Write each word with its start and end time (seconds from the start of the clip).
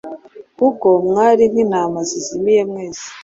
kuko 0.57 0.87
mwari 1.07 1.43
nk’intama 1.51 1.99
zizimiye 2.09 2.61
mwese 2.69 3.05